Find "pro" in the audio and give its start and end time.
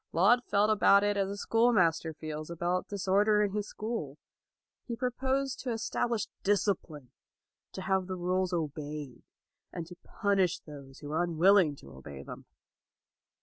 4.95-5.11